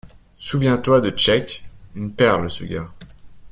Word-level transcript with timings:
Souviens-toi 0.39 0.99
de 0.99 1.13
Cheik, 1.15 1.63
une 1.93 2.11
perle 2.11 2.49
ce 2.49 2.63
gars. 2.63 2.91